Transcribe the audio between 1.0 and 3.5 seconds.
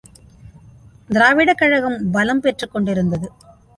திராவிடக் கழகம் பலம் பெற்று கொண்டிருந்தது.